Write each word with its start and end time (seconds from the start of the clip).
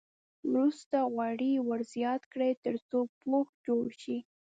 وروسته 0.51 0.95
غوړي 1.13 1.51
ور 1.67 1.81
زیات 1.93 2.21
کړئ 2.33 2.51
تر 2.63 2.75
څو 2.89 2.99
پوښ 3.21 3.47
جوړ 3.67 3.85
شي. 4.01 4.17